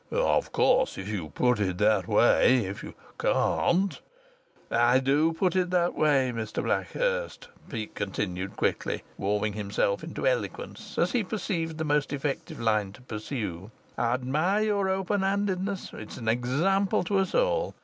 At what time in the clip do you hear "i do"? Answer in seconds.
4.91-5.31